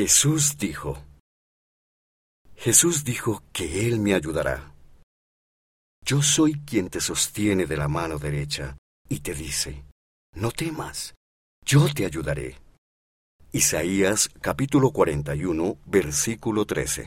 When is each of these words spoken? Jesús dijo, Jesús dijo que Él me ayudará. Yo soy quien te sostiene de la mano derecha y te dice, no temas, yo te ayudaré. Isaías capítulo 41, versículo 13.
Jesús 0.00 0.56
dijo, 0.56 0.96
Jesús 2.54 3.02
dijo 3.02 3.42
que 3.52 3.88
Él 3.88 3.98
me 3.98 4.14
ayudará. 4.14 4.72
Yo 6.06 6.22
soy 6.22 6.52
quien 6.64 6.88
te 6.88 7.00
sostiene 7.00 7.66
de 7.66 7.76
la 7.76 7.88
mano 7.88 8.16
derecha 8.20 8.76
y 9.08 9.18
te 9.18 9.34
dice, 9.34 9.84
no 10.36 10.52
temas, 10.52 11.14
yo 11.66 11.92
te 11.92 12.06
ayudaré. 12.06 12.58
Isaías 13.50 14.30
capítulo 14.40 14.92
41, 14.92 15.78
versículo 15.86 16.64
13. 16.64 17.06